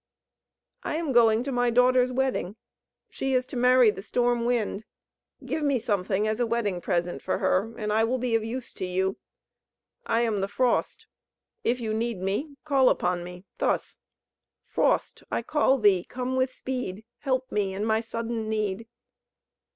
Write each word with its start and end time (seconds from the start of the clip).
"I 0.81 0.95
am 0.95 1.11
going 1.11 1.43
to 1.43 1.51
my 1.51 1.69
daughter's 1.69 2.11
wedding; 2.11 2.55
she 3.07 3.35
is 3.35 3.45
to 3.45 3.55
marry 3.55 3.91
the 3.91 4.01
Storm 4.01 4.45
wind; 4.45 4.83
give 5.45 5.61
me 5.61 5.77
something 5.77 6.27
as 6.27 6.39
a 6.39 6.47
wedding 6.47 6.81
present 6.81 7.21
for 7.21 7.37
her, 7.37 7.71
and 7.77 7.93
I 7.93 8.03
will 8.03 8.17
be 8.17 8.33
of 8.33 8.43
use 8.43 8.73
to 8.73 8.85
you. 8.87 9.17
I 10.07 10.21
am 10.21 10.41
the 10.41 10.47
Frost; 10.47 11.05
if 11.63 11.79
you 11.79 11.93
need 11.93 12.17
me 12.19 12.55
call 12.63 12.89
upon 12.89 13.23
me 13.23 13.45
thus: 13.59 13.99
'Frost, 14.65 15.21
I 15.29 15.43
call 15.43 15.77
thee; 15.77 16.03
come 16.03 16.35
with 16.35 16.51
speed; 16.51 17.05
Help 17.19 17.51
me 17.51 17.71
in 17.75 17.85
my 17.85 18.01
sudden 18.01 18.49
need!'" 18.49 18.87